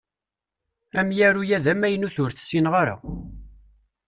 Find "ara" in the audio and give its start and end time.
2.81-2.95